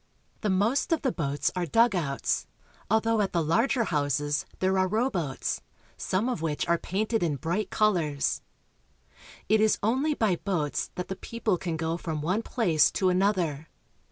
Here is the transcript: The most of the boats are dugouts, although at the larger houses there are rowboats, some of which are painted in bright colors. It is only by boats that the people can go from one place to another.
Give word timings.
The 0.41 0.49
most 0.49 0.91
of 0.91 1.03
the 1.03 1.11
boats 1.11 1.51
are 1.55 1.67
dugouts, 1.67 2.47
although 2.89 3.21
at 3.21 3.33
the 3.33 3.43
larger 3.43 3.83
houses 3.83 4.47
there 4.57 4.79
are 4.79 4.87
rowboats, 4.87 5.61
some 5.95 6.27
of 6.27 6.41
which 6.41 6.67
are 6.67 6.79
painted 6.79 7.21
in 7.21 7.35
bright 7.35 7.69
colors. 7.69 8.41
It 9.47 9.61
is 9.61 9.77
only 9.83 10.15
by 10.15 10.37
boats 10.37 10.89
that 10.95 11.07
the 11.07 11.15
people 11.15 11.59
can 11.59 11.77
go 11.77 11.97
from 11.97 12.19
one 12.23 12.41
place 12.41 12.89
to 12.93 13.09
another. 13.09 13.69